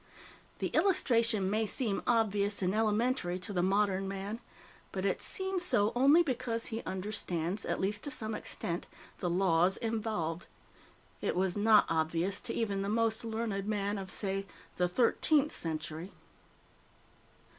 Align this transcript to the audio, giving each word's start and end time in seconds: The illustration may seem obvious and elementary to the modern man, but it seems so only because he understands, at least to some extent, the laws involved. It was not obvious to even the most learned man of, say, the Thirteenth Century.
The 0.57 0.69
illustration 0.69 1.47
may 1.47 1.67
seem 1.67 2.01
obvious 2.07 2.63
and 2.63 2.73
elementary 2.73 3.37
to 3.37 3.53
the 3.53 3.61
modern 3.61 4.07
man, 4.07 4.39
but 4.91 5.05
it 5.05 5.21
seems 5.21 5.63
so 5.63 5.91
only 5.95 6.23
because 6.23 6.65
he 6.65 6.81
understands, 6.87 7.65
at 7.65 7.79
least 7.79 8.03
to 8.05 8.09
some 8.09 8.33
extent, 8.33 8.87
the 9.19 9.29
laws 9.29 9.77
involved. 9.77 10.47
It 11.21 11.35
was 11.35 11.55
not 11.55 11.85
obvious 11.87 12.39
to 12.39 12.53
even 12.55 12.81
the 12.81 12.89
most 12.89 13.23
learned 13.23 13.67
man 13.67 13.99
of, 13.99 14.09
say, 14.09 14.47
the 14.77 14.87
Thirteenth 14.87 15.51
Century. 15.55 16.11